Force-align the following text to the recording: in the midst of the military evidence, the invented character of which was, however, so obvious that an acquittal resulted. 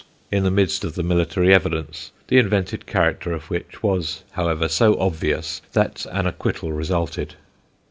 in 0.31 0.41
the 0.41 0.49
midst 0.49 0.83
of 0.83 0.95
the 0.95 1.03
military 1.03 1.53
evidence, 1.53 2.11
the 2.27 2.39
invented 2.39 2.87
character 2.87 3.33
of 3.33 3.51
which 3.51 3.83
was, 3.83 4.23
however, 4.31 4.67
so 4.67 4.99
obvious 4.99 5.61
that 5.73 6.07
an 6.11 6.25
acquittal 6.25 6.71
resulted. 6.73 7.35